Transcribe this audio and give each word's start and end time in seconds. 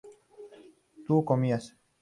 tú 1.05 1.23
comías 1.23 1.75